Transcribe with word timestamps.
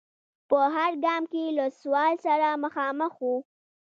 په 0.49 0.59
هر 0.75 0.91
ګام 1.03 1.23
کې 1.31 1.43
له 1.57 1.65
سوال 1.79 2.13
سره 2.25 2.47
مخامخ 2.63 3.13
و. 3.21 3.25